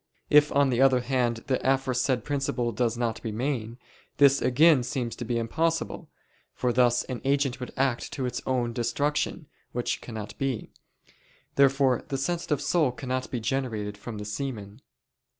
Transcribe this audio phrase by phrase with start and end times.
[0.31, 3.77] If on the other hand the aforesaid principle does not remain,
[4.17, 6.09] this again seems to be impossible:
[6.55, 10.71] for thus an agent would act to its own destruction, which cannot be.
[11.53, 14.81] Therefore the sensitive soul cannot be generated from the semen.